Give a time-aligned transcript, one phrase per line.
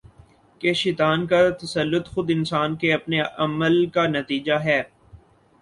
[0.61, 4.81] کہ شیطان کا تسلط خود انسان کے اپنے عمل کا نتیجہ ہے